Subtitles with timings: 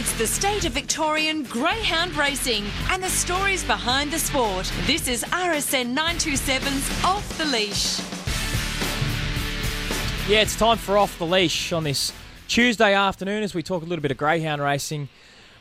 [0.00, 4.72] It's the state of Victorian greyhound racing and the stories behind the sport.
[4.86, 7.98] This is RSN 927's Off the Leash.
[10.30, 12.12] Yeah, it's time for Off the Leash on this
[12.46, 15.08] Tuesday afternoon as we talk a little bit of greyhound racing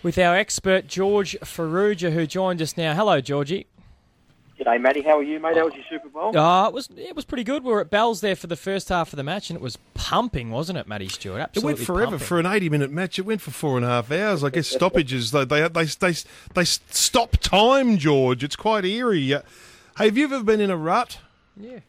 [0.04, 2.93] with our expert George Farrugia, who joined us now.
[2.93, 3.65] Hello, Georgie.
[4.59, 5.01] G'day, Matty.
[5.03, 5.55] How are you, mate?
[5.55, 6.35] How was your Super Bowl?
[6.35, 7.63] Uh, it was it was pretty good.
[7.63, 9.77] We were at Bell's there for the first half of the match, and it was
[9.93, 11.41] pumping, wasn't it, Matty Stewart?
[11.41, 11.71] Absolutely.
[11.71, 12.27] It Absolutely went forever pumping.
[12.27, 13.19] for an eighty-minute match.
[13.19, 14.43] It went for four and a half hours.
[14.43, 15.29] I guess stoppages.
[15.32, 16.13] They they they they,
[16.55, 18.43] they stop time, George.
[18.43, 19.33] It's quite eerie.
[19.33, 19.41] Uh,
[19.97, 21.18] Hey, have you ever been in a rut?
[21.60, 21.79] yeah.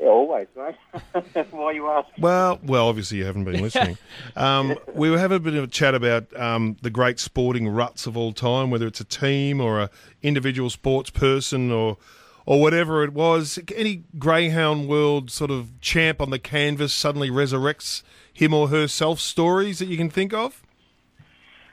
[0.00, 1.46] Yeah, always, mate.
[1.50, 2.08] Why you ask?
[2.18, 3.98] Well, well, obviously you haven't been listening.
[4.34, 8.06] Um, we were having a bit of a chat about um, the great sporting ruts
[8.06, 9.90] of all time, whether it's a team or a
[10.22, 11.98] individual sports person or
[12.46, 13.58] or whatever it was.
[13.76, 19.80] Any greyhound world sort of champ on the canvas suddenly resurrects him or herself stories
[19.80, 20.62] that you can think of.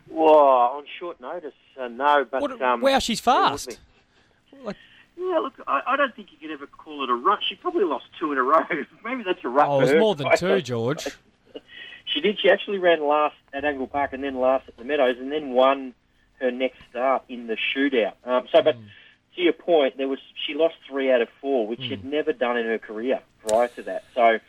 [0.09, 2.25] Well, on short notice, uh, no.
[2.30, 3.80] But What, um, wow, she's fast.
[4.64, 4.75] Like,
[5.20, 7.40] Yeah, look, I, I don't think you could ever call it a rut.
[7.48, 8.64] She probably lost two in a row.
[9.04, 9.68] Maybe that's a rut.
[9.68, 10.00] oh, it was her.
[10.00, 11.08] more than two, George.
[12.06, 12.40] She did.
[12.40, 15.50] She actually ran last at Angle Park and then last at the Meadows, and then
[15.52, 15.94] won
[16.40, 18.14] her next start in the shootout.
[18.23, 18.84] Um, so, but Hmm.
[19.36, 22.58] to your point, there was she lost three out of four, which she'd never done
[22.58, 24.04] in her career prior to that.
[24.16, 24.40] So,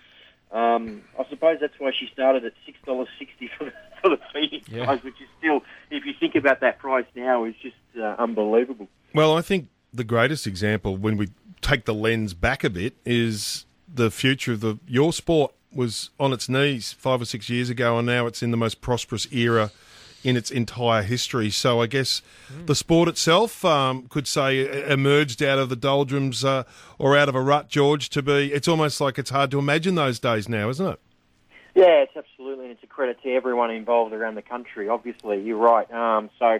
[0.52, 4.18] um, I suppose that's why she started at six dollars sixty for the for the
[4.32, 4.84] feeding Yeah.
[4.84, 8.86] prize, which is still, if you think about that price now, is just uh, unbelievable.
[9.14, 11.28] Well, I think the greatest example when we
[11.60, 16.32] take the lens back a bit is the future of the your sport was on
[16.32, 19.70] its knees five or six years ago, and now it's in the most prosperous era
[20.24, 21.50] in its entire history.
[21.50, 22.22] So I guess
[22.66, 26.64] the sport itself um, could say emerged out of the doldrums uh,
[26.98, 28.08] or out of a rut, George.
[28.10, 31.00] To be, it's almost like it's hard to imagine those days now, isn't it?
[31.74, 34.88] Yeah, it's absolutely, and it's a credit to everyone involved around the country.
[34.88, 35.90] Obviously, you're right.
[35.92, 36.58] Um, so,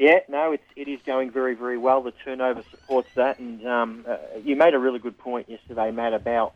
[0.00, 2.02] yeah, no, it's it is going very, very well.
[2.02, 6.14] The turnover supports that, and um, uh, you made a really good point yesterday, Matt,
[6.14, 6.54] about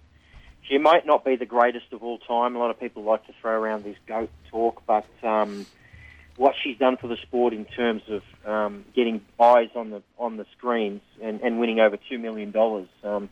[0.63, 2.57] she might not be the greatest of all time.
[2.57, 5.67] A lot of people like to throw around this goat talk, but um,
[6.37, 10.39] what she's done for the sport in terms of um, getting eyes on the on
[10.39, 12.89] the screens and, and winning over two million dollars.
[13.05, 13.29] Um,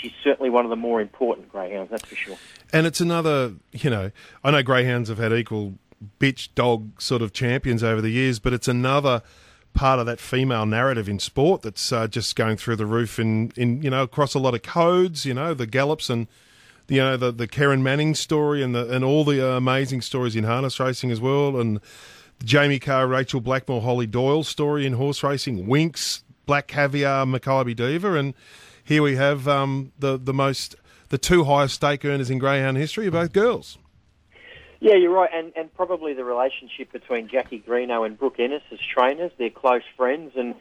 [0.00, 2.38] She's certainly one of the more important greyhounds, that's for sure.
[2.72, 4.10] And it's another, you know,
[4.42, 5.74] I know greyhounds have had equal
[6.18, 9.20] bitch dog sort of champions over the years, but it's another
[9.74, 13.52] part of that female narrative in sport that's uh, just going through the roof in,
[13.56, 16.26] in, you know, across a lot of codes, you know, the gallops and,
[16.88, 20.36] you know, the, the Karen Manning story and the, and all the uh, amazing stories
[20.36, 21.58] in harness racing as well.
[21.58, 21.80] And
[22.44, 28.14] Jamie Kah, Rachel Blackmore, Holly Doyle story in horse racing, Winks, Black Caviar, Makybe Diva.
[28.14, 28.34] And
[28.84, 30.74] here we have um, the, the most,
[31.08, 33.78] the two highest stake earners in greyhound history are both girls.
[34.82, 38.80] Yeah, you're right, and and probably the relationship between Jackie Greeno and Brooke Ennis as
[38.80, 39.30] trainers.
[39.38, 40.56] They're close friends, and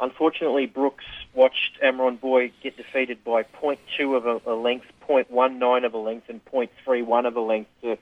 [0.00, 1.04] unfortunately, Brooks
[1.34, 6.30] watched Amron Boy get defeated by 0.2 of a, a length, 0.19 of a length,
[6.30, 7.98] and 0.31 of a length to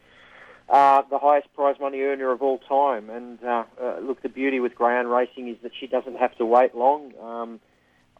[0.68, 3.10] uh, the highest prize money earner of all time.
[3.10, 6.46] And uh, uh, look, the beauty with greyhound racing is that she doesn't have to
[6.46, 7.12] wait long.
[7.20, 7.60] Um,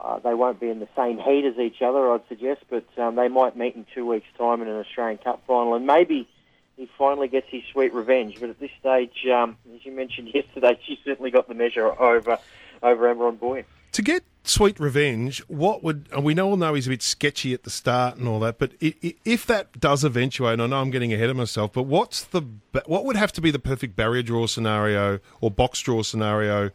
[0.01, 3.15] uh, they won't be in the same heat as each other, I'd suggest, but um,
[3.15, 6.29] they might meet in two weeks' time in an Australian Cup final, and maybe
[6.77, 8.39] he finally gets his sweet revenge.
[8.41, 12.39] But at this stage, um, as you mentioned yesterday, she certainly got the measure over
[12.83, 13.65] over Amron Boy.
[13.93, 17.63] To get sweet revenge, what would and we all know he's a bit sketchy at
[17.63, 21.13] the start and all that, but if that does eventuate, and I know I'm getting
[21.13, 22.43] ahead of myself, but what's the
[22.87, 26.71] what would have to be the perfect barrier draw scenario or box draw scenario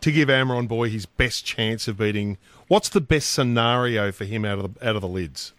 [0.00, 2.38] to give Amron Boy his best chance of beating?
[2.68, 5.54] What's the best scenario for him out of the out of the lids?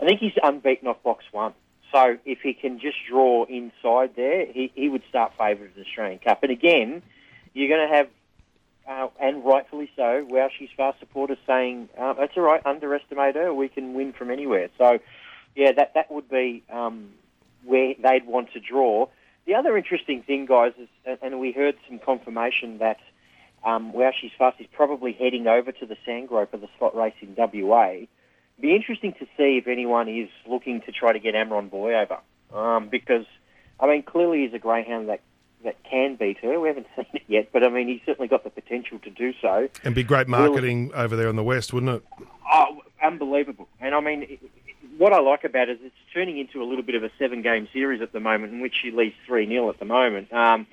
[0.00, 1.54] I think he's unbeaten off box one.
[1.96, 5.80] So if he can just draw inside there, he, he would start favourite of the
[5.80, 6.42] Australian Cup.
[6.42, 7.02] And again,
[7.54, 8.08] you're going to have,
[8.86, 13.54] uh, and rightfully so, Wow She's Fast supporters saying, uh, that's all right, underestimate her,
[13.54, 14.68] we can win from anywhere.
[14.76, 14.98] So,
[15.54, 17.12] yeah, that, that would be um,
[17.64, 19.08] where they'd want to draw.
[19.46, 20.88] The other interesting thing, guys, is,
[21.22, 23.00] and- we heard some confirmation that
[23.64, 27.14] um, Wow She's Fast is probably heading over to the Sandgrope of the slot race
[27.22, 28.00] in WA
[28.60, 32.18] be interesting to see if anyone is looking to try to get Amron Boy over.
[32.54, 33.26] Um, because,
[33.80, 35.20] I mean, clearly he's a greyhound that,
[35.64, 36.58] that can beat her.
[36.58, 39.32] We haven't seen it yet, but I mean, he's certainly got the potential to do
[39.40, 39.68] so.
[39.84, 42.02] And be great marketing over there in the west, wouldn't it?
[42.50, 43.68] Oh, unbelievable.
[43.80, 44.40] And I mean, it-
[44.98, 47.42] what I like about it is it's turning into a little bit of a seven
[47.42, 50.32] game series at the moment in which she leads 3 0 at the moment.
[50.32, 50.66] Um,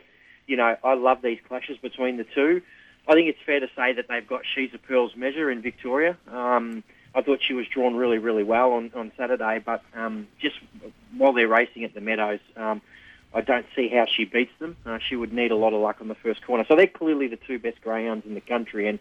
[0.47, 2.61] you know, I love these clashes between the two.
[3.05, 6.15] I think it's fair to say that they've got She's a Pearl's measure in Victoria.
[6.31, 10.55] Um, I thought she was drawn really, really well on, on Saturday, but um, just
[11.15, 12.81] while they're racing at the Meadows, um,
[13.33, 14.77] I don't see how she beats them.
[14.85, 16.65] Uh, she would need a lot of luck on the first corner.
[16.67, 18.99] So they're clearly the two best greyhounds in the country, and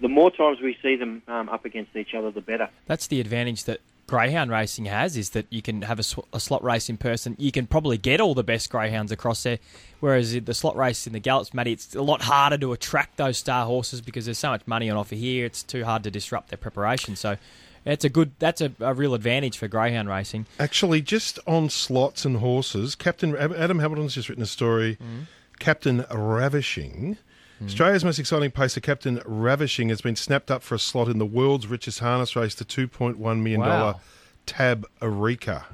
[0.00, 2.68] the more times we see them um, up against each other, the better.
[2.86, 3.80] That's the advantage that
[4.12, 7.34] greyhound racing has is that you can have a, sw- a, slot race in person.
[7.38, 9.58] You can probably get all the best greyhounds across there,
[10.00, 13.38] whereas the slot race in the gallops, Matty, it's a lot harder to attract those
[13.38, 15.46] star horses because there's so much money on offer here.
[15.46, 17.16] It's too hard to disrupt their preparation.
[17.16, 17.38] So
[17.86, 18.32] it's a good.
[18.38, 20.44] That's a, a real advantage for greyhound racing.
[20.60, 24.96] Actually, just on slots and horses, Captain Adam Hamilton's just written a story.
[24.96, 25.26] Mm.
[25.58, 27.16] Captain Ravishing.
[27.62, 27.66] Mm.
[27.66, 31.26] Australia's most exciting pacer, Captain Ravishing, has been snapped up for a slot in the
[31.26, 34.00] world's richest harness race, the $2.1 million wow.
[34.46, 35.66] Tab Eureka.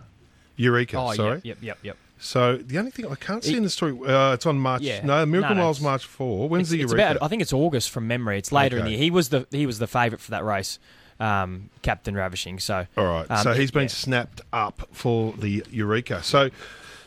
[0.57, 1.37] Eureka, oh, sorry.
[1.37, 1.97] Yep, yep, yep, yep.
[2.19, 4.83] So the only thing I can't see it, in the story, uh, it's on March.
[4.83, 5.05] Yeah.
[5.05, 6.49] No, Miracle no, no, Miles March four.
[6.49, 6.95] When's the Eureka?
[6.95, 8.39] About, I think it's August from memory.
[8.39, 8.81] It's later okay.
[8.81, 8.99] in the year.
[8.99, 10.81] He was the he was the favourite for that race
[11.21, 12.59] um, Captain Ravishing.
[12.59, 13.89] So all right, um, so he's been yeah.
[13.89, 16.23] snapped up for the Eureka.
[16.23, 16.51] So.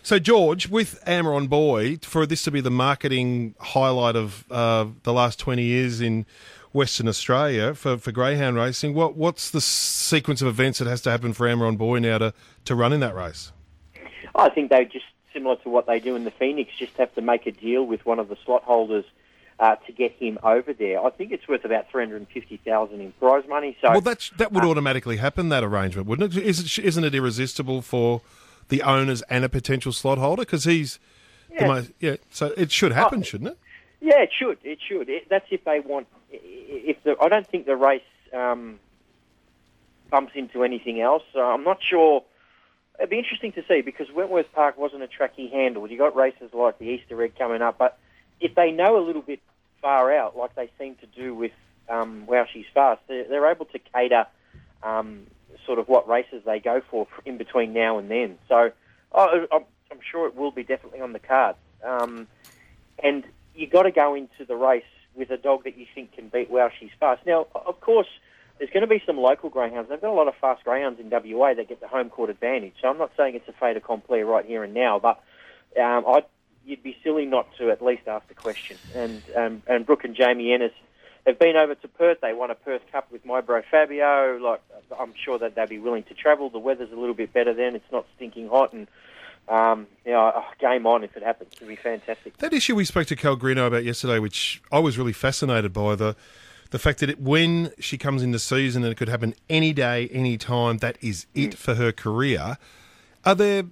[0.03, 5.13] So, George, with Amron Boy, for this to be the marketing highlight of uh, the
[5.13, 6.25] last 20 years in
[6.74, 11.12] Western Australia for, for greyhound racing, what, what's the sequence of events that has to
[11.12, 12.33] happen for Amron Boy now to,
[12.65, 13.51] to run in that race?
[14.33, 17.21] I think they just, similar to what they do in the Phoenix, just have to
[17.21, 19.06] make a deal with one of the slot holders
[19.59, 21.06] uh, to get him over there.
[21.06, 23.77] I think it's worth about three hundred and fifty thousand in prize money.
[23.80, 25.50] So, well, that's, that would uh, automatically happen.
[25.50, 26.44] That arrangement, wouldn't it?
[26.44, 26.83] Is it?
[26.83, 28.21] Isn't it irresistible for
[28.71, 30.97] the owners and a potential slot holder because he's
[31.51, 31.59] yeah.
[31.59, 31.91] the most?
[32.00, 33.57] Yeah, so it should happen, oh, shouldn't it?
[34.00, 34.57] Yeah, it should.
[34.63, 35.09] It should.
[35.09, 36.07] It, that's if they want.
[36.31, 38.01] If the, I don't think the race
[38.33, 38.79] um,
[40.09, 41.21] bumps into anything else.
[41.33, 42.23] So I'm not sure.
[42.97, 45.91] It'd be interesting to see because Wentworth Park wasn't a track he handled.
[45.91, 48.00] You got races like the Easter Egg coming up, but
[48.39, 49.39] if they know a little bit
[49.81, 51.51] far out, like they seem to do with
[51.89, 54.27] um, Wow She's Fast, they're, they're able to cater
[54.83, 55.27] um,
[55.65, 58.37] sort of what races they go for in between now and then.
[58.47, 58.71] So
[59.13, 59.65] oh, I'm,
[60.09, 61.55] sure it will be definitely on the card.
[61.83, 62.27] Um,
[63.03, 63.23] and
[63.55, 64.83] you've got to go into the race
[65.15, 67.25] with a dog that you think can beat Wow She's Fast.
[67.25, 68.07] Now, of course,
[68.57, 69.89] there's going to be some local greyhounds.
[69.89, 72.73] They've got a lot of fast greyhounds in WA that get the home court advantage.
[72.81, 75.21] So I'm not saying it's a fait accompli right here and now, but
[75.81, 76.25] um, I'd
[76.65, 78.77] you'd be silly not to at least ask the question.
[78.95, 80.73] And um, and Brooke and Jamie Ennis
[81.25, 82.19] have been over to Perth.
[82.21, 84.38] They won a Perth Cup with my bro Fabio.
[84.38, 84.62] Like
[85.00, 86.50] I'm sure that they'd be willing to travel.
[86.50, 87.75] The weather's a little bit better then.
[87.75, 88.88] It's not stinking hot and.
[89.50, 91.53] Um, you know, oh, game on if it happens.
[91.56, 92.38] It'd be fantastic.
[92.38, 95.95] That issue we spoke to Cal Greeno about yesterday, which I was really fascinated by
[95.95, 96.15] the
[96.69, 100.07] the fact that it, when she comes into season and it could happen any day,
[100.09, 101.56] any time, that is it mm.
[101.56, 102.59] for her career.
[103.25, 103.63] Are there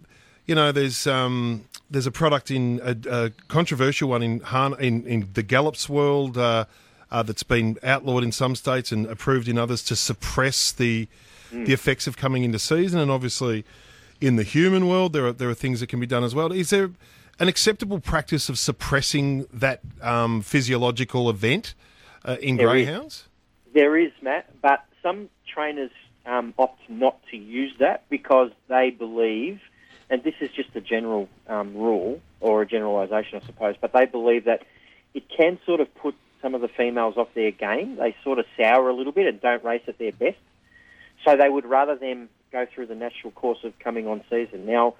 [0.49, 4.41] you know, there's um, there's a product in a, a controversial one in,
[4.79, 6.65] in in the Gallops world uh,
[7.11, 11.07] uh, that's been outlawed in some states and approved in others to suppress the
[11.51, 11.65] mm.
[11.65, 13.65] the effects of coming into season, and obviously
[14.21, 16.51] in the human world there are there are things that can be done as well.
[16.51, 16.91] Is there
[17.39, 21.73] an acceptable practice of suppressing that um, physiological event
[22.25, 23.15] uh, in there greyhounds?
[23.15, 23.73] Is.
[23.73, 25.91] There is, Matt, but some trainers
[26.25, 29.61] um, opt not to use that because they believe
[30.09, 34.05] and this is just a general um, rule or a generalisation, I suppose, but they
[34.05, 34.63] believe that
[35.13, 37.97] it can sort of put some of the females off their game.
[37.97, 40.37] They sort of sour a little bit and don't race at their best.
[41.25, 44.65] So they would rather them go through the natural course of coming on season.
[44.65, 44.95] Now,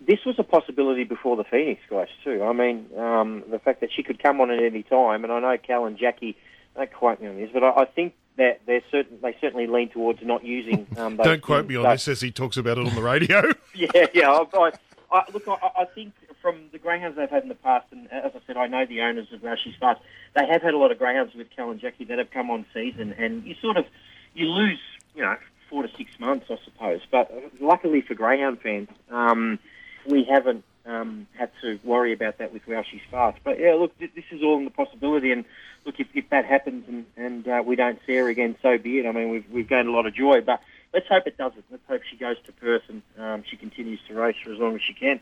[0.00, 2.42] this was a possibility before the Phoenix guys too.
[2.42, 5.40] I mean, um, the fact that she could come on at any time, and I
[5.40, 6.36] know Cal and Jackie
[6.74, 9.88] don't quote me on this, but I, I think that they're certain they certainly lean
[9.88, 10.86] towards not using.
[10.96, 13.42] Um, Don't quote me on so, this as he talks about it on the radio.
[13.74, 14.30] yeah, yeah.
[14.30, 14.72] I, I,
[15.12, 16.14] I, look, I, I, think
[16.46, 19.00] from the greyhounds they've had in the past, and as I said, I know the
[19.00, 20.00] owners of Wow She's Fast.
[20.36, 22.64] They have had a lot of greyhounds with Cal and Jackie that have come on
[22.72, 23.84] season, and you sort of
[24.32, 24.78] you lose,
[25.16, 25.34] you know,
[25.68, 27.00] four to six months, I suppose.
[27.10, 29.58] But luckily for greyhound fans, um,
[30.06, 33.38] we haven't um, had to worry about that with Wow She's Fast.
[33.42, 35.44] But yeah, look, this is all in the possibility, and
[35.84, 39.00] look, if, if that happens and, and uh, we don't see her again, so be
[39.00, 39.06] it.
[39.06, 40.60] I mean, we've, we've gained a lot of joy, but
[40.94, 41.64] let's hope it doesn't.
[41.72, 44.76] Let's hope she goes to Perth and um, she continues to race for as long
[44.76, 45.18] as she can.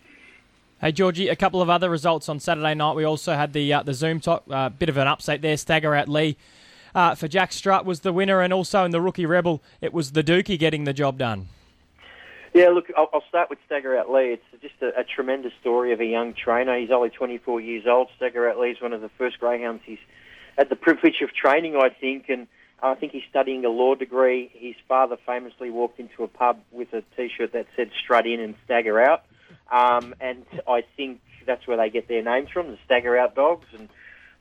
[0.85, 2.95] Hey Georgie, a couple of other results on Saturday night.
[2.95, 5.57] We also had the uh, the Zoom Top, uh, bit of an upset there.
[5.57, 6.37] Stagger out Lee
[6.95, 10.13] uh, for Jack Strutt was the winner, and also in the Rookie Rebel, it was
[10.13, 11.49] the Dookie getting the job done.
[12.53, 14.35] Yeah, look, I'll, I'll start with Stagger Out Lee.
[14.35, 16.79] It's just a, a, tremendous story of a young trainer.
[16.79, 18.09] He's only 24 years old.
[18.19, 19.97] Stagger Out Lee is one of the first greyhounds he's
[20.59, 22.47] had the privilege of training, I think, and
[22.83, 24.51] I think he's studying a law degree.
[24.53, 28.55] His father famously walked into a pub with a T-shirt that said "Strut in and
[28.67, 29.25] Stagger out,"
[29.71, 33.67] um, and I think that's where they get their names from, the Stagger Out dogs.
[33.77, 33.89] And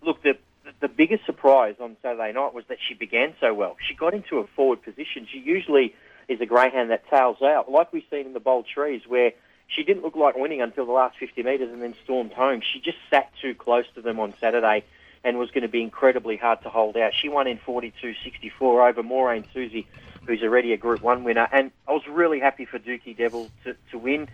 [0.01, 0.38] look, the
[0.80, 3.75] the biggest surprise on Saturday night was that she began so well.
[3.86, 5.27] She got into a forward position.
[5.30, 5.94] She usually
[6.30, 9.34] is a greyhound that tails out, like we've seen in the Bold Trease, where
[9.68, 12.62] she didn't look like winning until the last 50 metres and then stormed home.
[12.62, 14.84] She just sat too close to them on Saturday
[15.24, 17.13] and was going to be incredibly hard to hold out.
[17.13, 19.88] She won in 42.64 over Maureen Susie,
[20.25, 21.48] who's already a Group 1 winner.
[21.51, 24.27] And I was really happy for Dookie Devil to, to win.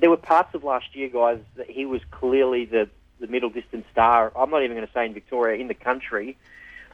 [0.00, 2.88] There were parts of last year, guys, that he was clearly the,
[3.20, 4.32] the middle distance star.
[4.36, 6.36] I'm not even going to say in Victoria, in the country.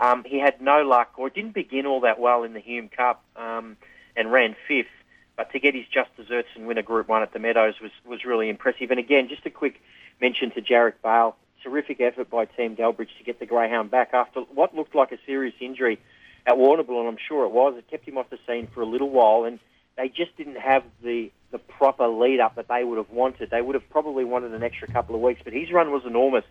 [0.01, 3.23] Um, he had no luck, or didn't begin all that well in the Hume Cup
[3.37, 3.77] um,
[4.17, 4.89] and ran fifth.
[5.37, 7.93] But to get his just desserts and win a Group 1 at the Meadows was,
[8.05, 8.91] was really impressive.
[8.91, 9.81] And again, just a quick
[10.21, 14.41] mention to Jarek Bale terrific effort by Team Delbridge to get the Greyhound back after
[14.41, 15.99] what looked like a serious injury
[16.47, 17.75] at Warrnambool, and I'm sure it was.
[17.77, 19.59] It kept him off the scene for a little while, and
[19.97, 23.51] they just didn't have the the proper lead up that they would have wanted.
[23.51, 26.45] They would have probably wanted an extra couple of weeks, but his run was enormous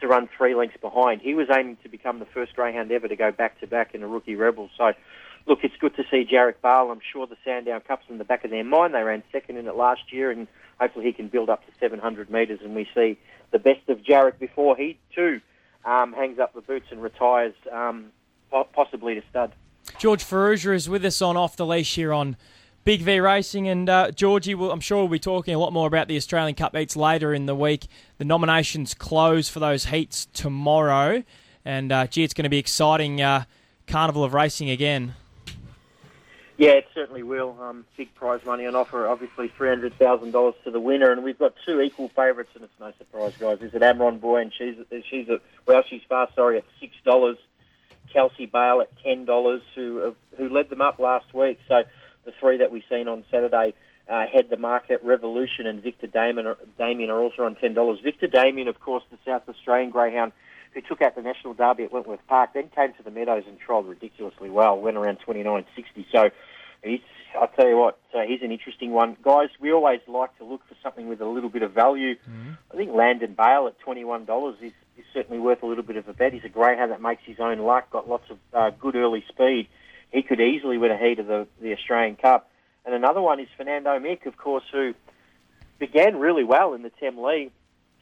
[0.00, 1.20] to run three lengths behind.
[1.20, 4.02] He was aiming to become the first Greyhound ever to go back to back in
[4.02, 4.70] a rookie Rebel.
[4.78, 4.92] So,
[5.46, 6.90] look, it's good to see Jarek Bale.
[6.90, 8.94] I'm sure the Sandown Cup's in the back of their mind.
[8.94, 10.46] They ran second in it last year, and
[10.80, 13.18] hopefully he can build up to 700 metres, and we see
[13.50, 15.40] the best of Jarek before he too
[15.84, 18.06] um, hangs up the boots and retires, um,
[18.72, 19.52] possibly to stud.
[19.98, 22.36] George Farrugia is with us on off the leash here on
[22.84, 25.86] Big V Racing, and uh, Georgie, will, I'm sure we'll be talking a lot more
[25.86, 27.86] about the Australian Cup heats later in the week.
[28.16, 31.22] The nominations close for those heats tomorrow,
[31.64, 33.20] and uh, gee, it's going to be exciting.
[33.20, 33.44] Uh,
[33.88, 35.14] carnival of racing again.
[36.58, 37.56] Yeah, it certainly will.
[37.60, 41.80] Um, big prize money on offer, obviously $300,000 to the winner, and we've got two
[41.80, 43.60] equal favourites, and it's no surprise, guys.
[43.60, 44.74] Is it Amron Boy, and she's,
[45.08, 47.36] she's a, well, she's far, sorry, at $6.
[48.12, 51.60] Kelsey Bale at $10, who, who led them up last week.
[51.68, 51.84] So
[52.28, 53.72] the three that we've seen on Saturday
[54.08, 55.00] uh, head the market.
[55.02, 58.02] Revolution and Victor Damien, Damien are also on $10.
[58.02, 60.32] Victor Damien, of course, the South Australian Greyhound,
[60.74, 63.58] who took out the National Derby at Wentworth Park, then came to the Meadows and
[63.58, 65.64] trialled ridiculously well, went around 29.60.
[66.12, 66.30] So
[66.84, 67.00] he's,
[67.38, 69.16] I'll tell you what, uh, he's an interesting one.
[69.22, 72.14] Guys, we always like to look for something with a little bit of value.
[72.14, 72.50] Mm-hmm.
[72.72, 76.12] I think Landon Bale at $21 is, is certainly worth a little bit of a
[76.12, 76.34] bet.
[76.34, 79.68] He's a greyhound that makes his own luck, got lots of uh, good early speed.
[80.12, 82.50] He could easily win a heat of the, the Australian Cup.
[82.84, 84.94] And another one is Fernando Mick, of course, who
[85.78, 87.50] began really well in the Temlee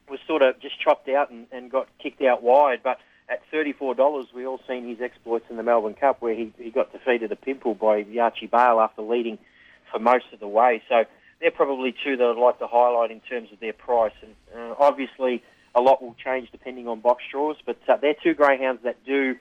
[0.08, 2.80] was sort of just chopped out and, and got kicked out wide.
[2.82, 2.98] But
[3.28, 6.92] at $34, we all seen his exploits in the Melbourne Cup where he, he got
[6.92, 9.38] defeated a pimple by Yachi Bale after leading
[9.90, 10.82] for most of the way.
[10.88, 11.04] So
[11.40, 14.14] they're probably two that I'd like to highlight in terms of their price.
[14.22, 15.42] And uh, obviously,
[15.74, 19.36] a lot will change depending on box draws, but uh, they're two greyhounds that do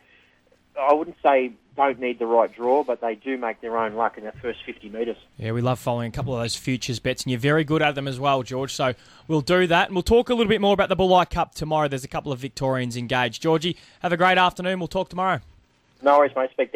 [0.80, 4.18] I wouldn't say don't need the right draw, but they do make their own luck
[4.18, 5.18] in that first 50 metres.
[5.38, 7.96] Yeah, we love following a couple of those futures bets, and you're very good at
[7.96, 8.74] them as well, George.
[8.74, 8.94] So
[9.28, 11.88] we'll do that, and we'll talk a little bit more about the Bulli Cup tomorrow.
[11.88, 13.42] There's a couple of Victorians engaged.
[13.42, 14.80] Georgie, have a great afternoon.
[14.80, 15.42] We'll talk tomorrow.
[16.02, 16.52] No worries, mate.
[16.52, 16.72] Speak